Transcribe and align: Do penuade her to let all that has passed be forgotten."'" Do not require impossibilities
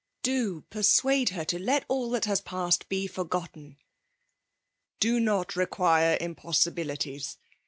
Do 0.23 0.61
penuade 0.71 1.29
her 1.29 1.45
to 1.45 1.59
let 1.59 1.85
all 1.87 2.09
that 2.09 2.25
has 2.25 2.41
passed 2.41 2.89
be 2.89 3.05
forgotten."'" 3.05 3.77
Do 4.99 5.19
not 5.19 5.55
require 5.55 6.17
impossibilities 6.19 7.37